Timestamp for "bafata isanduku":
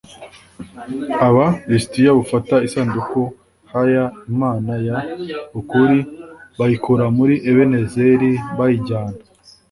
2.19-3.21